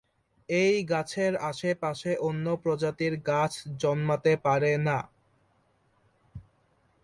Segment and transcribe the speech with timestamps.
[0.49, 4.97] এই গাছের আশপাশে অন্য প্রজাতির গাছ জন্মাতে পারে না।